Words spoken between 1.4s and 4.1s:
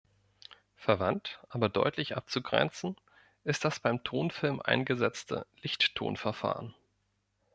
aber deutlich abzugrenzen, ist das beim